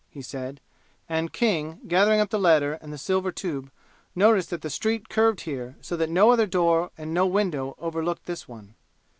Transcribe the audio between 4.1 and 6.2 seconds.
noticed that the street curved here so that